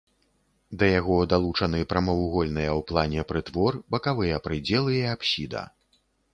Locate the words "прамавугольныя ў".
1.91-2.87